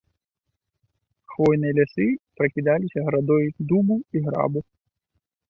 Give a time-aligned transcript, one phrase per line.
[1.33, 2.07] Хвойныя лясы
[2.41, 4.59] пракідаліся градой дубу і грабу.